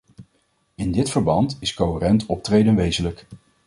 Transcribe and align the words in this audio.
In 0.77 0.91
dit 0.91 1.09
verband 1.09 1.57
is 1.59 1.73
coherent 1.73 2.25
optreden 2.25 2.75
wezenlijk. 2.75 3.25